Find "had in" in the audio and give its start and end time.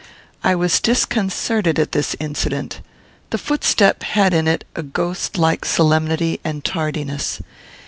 4.01-4.47